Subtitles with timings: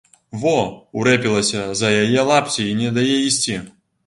[0.43, 0.53] Во,
[1.01, 3.61] урэпілася за яе лапці і не дае ісці.